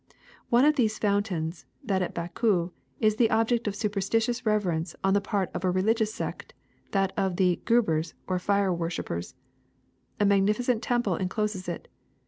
One 0.49 0.65
of 0.65 0.77
these 0.77 0.97
foun 0.97 1.21
tains, 1.21 1.65
that 1.83 2.01
at 2.01 2.15
Baku, 2.15 2.71
is 2.99 3.17
the 3.17 3.29
object 3.29 3.67
of 3.67 3.75
superstitious 3.75 4.47
reverence 4.47 4.95
on 5.03 5.13
the 5.13 5.21
part 5.21 5.51
of 5.53 5.63
a 5.63 5.69
religious 5.69 6.11
sect, 6.11 6.55
that 6.89 7.13
of 7.15 7.35
the 7.35 7.61
Guebers 7.65 8.15
or 8.25 8.39
fire 8.39 8.73
worshipers. 8.73 9.35
A 10.19 10.25
magnificent 10.25 10.81
temple 10.81 11.17
encloses 11.17 11.69
it. 11.69 11.87